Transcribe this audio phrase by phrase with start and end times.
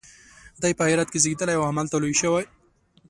[0.61, 2.43] دی په هرات کې زیږېدلی او همالته لوی شوی.